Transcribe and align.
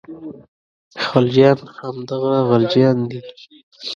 خلجیان 1.07 1.59
همدغه 1.79 2.33
غلجیان 2.49 2.97
دي. 3.09 3.19